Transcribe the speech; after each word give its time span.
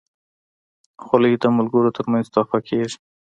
خولۍ 1.03 1.33
د 1.39 1.45
ملګرو 1.57 1.95
ترمنځ 1.97 2.25
تحفه 2.33 2.59
کېږي. 2.67 2.97